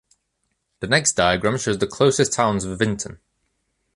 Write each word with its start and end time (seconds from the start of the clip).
The 0.79 0.87
next 0.87 1.11
diagram 1.13 1.59
shows 1.59 1.77
the 1.77 1.85
closest 1.85 2.33
towns 2.33 2.63
to 2.63 2.75
Vinton. 2.75 3.19